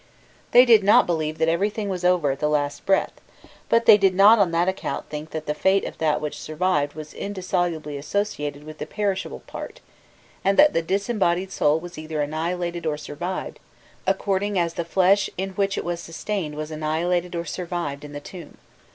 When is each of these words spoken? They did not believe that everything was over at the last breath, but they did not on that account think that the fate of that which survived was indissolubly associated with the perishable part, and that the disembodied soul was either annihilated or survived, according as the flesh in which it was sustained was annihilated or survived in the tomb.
They 0.51 0.65
did 0.65 0.83
not 0.83 1.05
believe 1.05 1.37
that 1.37 1.47
everything 1.47 1.87
was 1.87 2.03
over 2.03 2.31
at 2.31 2.39
the 2.39 2.49
last 2.49 2.87
breath, 2.87 3.13
but 3.69 3.85
they 3.85 3.99
did 3.99 4.15
not 4.15 4.39
on 4.39 4.49
that 4.49 4.67
account 4.67 5.09
think 5.09 5.29
that 5.29 5.45
the 5.45 5.53
fate 5.53 5.85
of 5.85 5.99
that 5.99 6.19
which 6.19 6.39
survived 6.41 6.93
was 6.95 7.13
indissolubly 7.13 7.97
associated 7.97 8.63
with 8.63 8.79
the 8.79 8.87
perishable 8.87 9.41
part, 9.41 9.79
and 10.43 10.57
that 10.57 10.73
the 10.73 10.81
disembodied 10.81 11.51
soul 11.51 11.79
was 11.79 11.99
either 11.99 12.19
annihilated 12.19 12.87
or 12.87 12.97
survived, 12.97 13.59
according 14.07 14.57
as 14.57 14.73
the 14.73 14.85
flesh 14.85 15.29
in 15.37 15.51
which 15.51 15.77
it 15.77 15.85
was 15.85 15.99
sustained 15.99 16.55
was 16.55 16.71
annihilated 16.71 17.35
or 17.35 17.45
survived 17.45 18.03
in 18.03 18.11
the 18.11 18.19
tomb. 18.19 18.57